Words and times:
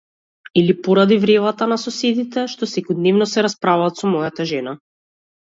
Или 0.55 0.81
поради 0.85 1.17
вревата 1.25 1.67
на 1.73 1.77
соседите 1.81 2.47
што 2.55 2.71
секојдневно 2.73 3.29
се 3.35 3.45
расправаат 3.49 4.03
со 4.03 4.13
мојата 4.17 4.49
жена? 4.55 4.77